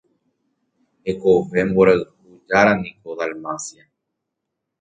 Hekove 1.09 1.59
mborayhu 1.69 2.31
járaniko 2.49 3.07
Dalmacia. 3.19 3.83